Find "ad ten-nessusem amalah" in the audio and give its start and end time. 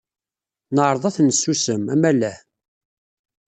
1.05-2.37